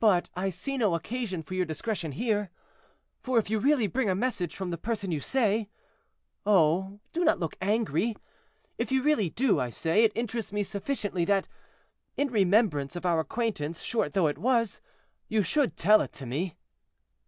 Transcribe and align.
"But 0.00 0.28
I 0.34 0.50
see 0.50 0.76
no 0.76 0.96
occasion 0.96 1.40
for 1.40 1.54
your 1.54 1.64
discretion 1.64 2.10
here; 2.10 2.50
for, 3.22 3.38
if 3.38 3.48
you 3.48 3.60
really 3.60 3.86
bring 3.86 4.10
a 4.10 4.14
message 4.16 4.56
from 4.56 4.72
the 4.72 4.76
person 4.76 5.12
you 5.12 5.20
say—Oh! 5.20 6.98
do 7.12 7.24
not 7.24 7.38
look 7.38 7.54
angry; 7.60 8.16
if 8.76 8.90
you 8.90 9.04
really 9.04 9.30
do, 9.30 9.60
I 9.60 9.70
say, 9.70 10.02
it 10.02 10.10
interests 10.16 10.50
me 10.52 10.64
sufficiently 10.64 11.24
that, 11.26 11.46
in 12.16 12.26
remembrance 12.28 12.96
of 12.96 13.06
our 13.06 13.20
acquaintance, 13.20 13.82
short 13.82 14.14
though 14.14 14.26
it 14.26 14.36
was, 14.38 14.80
you 15.28 15.44
should 15.44 15.76
tell 15.76 16.00
it 16.00 16.12
to 16.14 16.26
me." 16.26 16.56